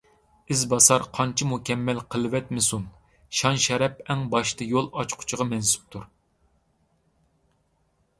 ئىز 0.53 0.61
باسار 0.69 1.03
قانچە 1.17 1.47
مۇكەممەل 1.49 1.99
قىلىۋەتمىسۇن، 2.15 2.87
شان- 3.41 3.59
شەرەپ 3.65 4.01
ئەڭ 4.13 4.23
باشتا 4.31 4.67
يول 4.71 4.89
ئاچقۇچىغا 5.03 5.47
مەنسۇپتۇر. 5.51 6.09